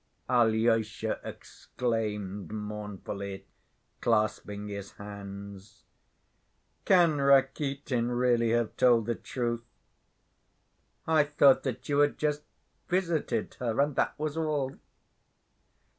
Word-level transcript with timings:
Alyosha 0.27 1.19
exclaimed 1.23 2.51
mournfully, 2.51 3.45
clasping 4.01 4.67
his 4.67 4.93
hands. 4.93 5.83
"Can 6.85 7.17
Rakitin 7.21 8.09
really 8.09 8.49
have 8.49 8.75
told 8.77 9.05
the 9.05 9.13
truth? 9.13 9.63
I 11.05 11.25
thought 11.25 11.61
that 11.61 11.87
you 11.87 11.99
had 11.99 12.17
just 12.17 12.41
visited 12.89 13.53
her, 13.59 13.79
and 13.79 13.95
that 13.95 14.17
was 14.17 14.35
all." 14.37 14.73